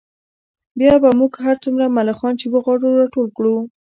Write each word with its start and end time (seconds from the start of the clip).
بیا 0.79 0.93
به 1.03 1.09
موږ 1.19 1.31
هر 1.45 1.55
څومره 1.63 1.85
ملخان 1.97 2.33
چې 2.39 2.45
وغواړو 2.53 2.97
راټول 3.01 3.27
کړو 3.37 3.55